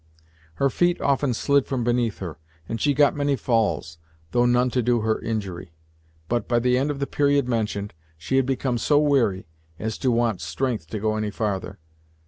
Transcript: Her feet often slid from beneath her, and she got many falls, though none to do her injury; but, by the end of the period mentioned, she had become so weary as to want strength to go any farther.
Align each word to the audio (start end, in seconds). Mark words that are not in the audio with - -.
Her 0.55 0.71
feet 0.71 0.99
often 0.99 1.31
slid 1.35 1.67
from 1.67 1.83
beneath 1.83 2.17
her, 2.17 2.39
and 2.67 2.81
she 2.81 2.95
got 2.95 3.15
many 3.15 3.35
falls, 3.35 3.99
though 4.31 4.47
none 4.47 4.71
to 4.71 4.81
do 4.81 5.01
her 5.01 5.21
injury; 5.21 5.73
but, 6.27 6.47
by 6.47 6.57
the 6.57 6.75
end 6.75 6.89
of 6.89 6.97
the 6.97 7.05
period 7.05 7.47
mentioned, 7.47 7.93
she 8.17 8.37
had 8.37 8.47
become 8.47 8.79
so 8.79 8.97
weary 8.97 9.45
as 9.77 9.99
to 9.99 10.09
want 10.09 10.41
strength 10.41 10.87
to 10.87 10.99
go 10.99 11.17
any 11.17 11.29
farther. 11.29 11.77